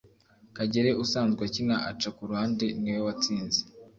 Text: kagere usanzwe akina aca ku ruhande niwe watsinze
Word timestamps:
kagere 0.55 0.89
usanzwe 1.03 1.41
akina 1.47 1.75
aca 1.89 2.09
ku 2.15 2.21
ruhande 2.29 2.65
niwe 2.81 2.99
watsinze 3.07 3.61